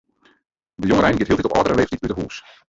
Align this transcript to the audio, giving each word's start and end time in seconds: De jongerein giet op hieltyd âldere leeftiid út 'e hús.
De 0.81 0.87
jongerein 0.91 1.15
giet 1.19 1.29
op 1.29 1.31
hieltyd 1.37 1.57
âldere 1.59 1.77
leeftiid 1.81 2.05
út 2.07 2.13
'e 2.13 2.17
hús. 2.21 2.35